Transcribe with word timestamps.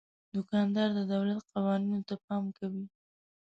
دوکاندار 0.35 0.89
د 0.97 1.01
دولت 1.13 1.41
قوانینو 1.53 1.99
ته 2.07 2.15
پام 2.25 2.43
کوي. 2.57 2.85